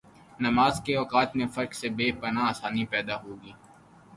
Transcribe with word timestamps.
نمازکے 0.39 0.93
اوقات 0.97 1.29
میں 1.37 1.47
فرق 1.55 1.71
سے 1.79 1.87
بے 1.97 2.07
پناہ 2.21 2.49
آسانی 2.49 2.83
پیدا 2.93 3.15
ہوگئی 3.23 3.51
ہے۔ 3.51 3.57